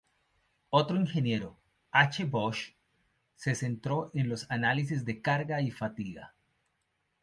[0.71, 1.59] Otro ingeniero,
[1.91, 2.25] H.
[2.25, 2.71] Bosch,
[3.35, 6.33] se centró en los análisis de carga y fatiga.